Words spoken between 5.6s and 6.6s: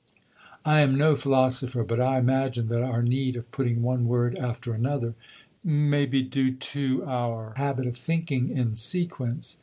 may be due